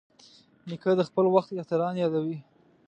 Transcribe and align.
نیکه 0.67 0.91
د 0.99 1.01
خپل 1.09 1.25
وخت 1.35 1.49
اتلان 1.61 1.95
یادوي. 2.01 2.37